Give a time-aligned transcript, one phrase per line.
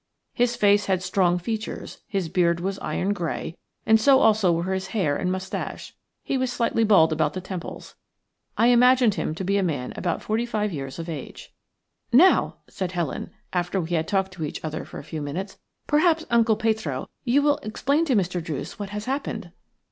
[0.33, 3.55] His face had strong features; his beard was iron grey,
[3.97, 5.93] so also were his hair and moustache.
[6.23, 7.93] He was slightly bald about the temples.
[8.57, 11.53] I imagined him to be a man about forty five years of age.
[12.11, 16.25] "Now," said Helen, after we had talked to each other for a few minutes, "perhaps,
[16.31, 18.43] Uncle Petro, you will explain to Mr.
[18.43, 19.51] Druce what has happened."